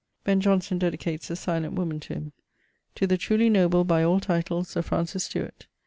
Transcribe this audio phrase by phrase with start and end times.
[0.23, 2.31] Ben Jonson dedicates The Silent Woman to him.
[2.95, 5.67] 'To the truly noble by all titles Sir Francis Stuart.